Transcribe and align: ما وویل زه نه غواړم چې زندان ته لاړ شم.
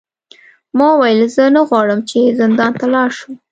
ما 0.77 0.87
وویل 0.93 1.21
زه 1.35 1.43
نه 1.55 1.61
غواړم 1.69 1.99
چې 2.09 2.19
زندان 2.39 2.71
ته 2.79 2.85
لاړ 2.93 3.09
شم. 3.17 3.33